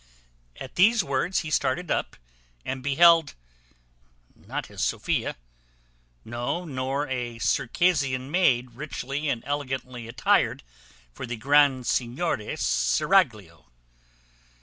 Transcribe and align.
At 0.59 0.77
these 0.77 1.03
words 1.03 1.41
he 1.41 1.51
started 1.51 1.91
up, 1.91 2.15
and 2.65 2.81
beheld 2.81 3.35
not 4.35 4.65
his 4.65 4.83
Sophia 4.83 5.35
no, 6.25 6.65
nor 6.65 7.07
a 7.07 7.37
Circassian 7.37 8.31
maid 8.31 8.71
richly 8.71 9.29
and 9.29 9.43
elegantly 9.45 10.07
attired 10.07 10.63
for 11.13 11.27
the 11.27 11.37
grand 11.37 11.85
Signior's 11.85 12.61
seraglio. 12.65 13.67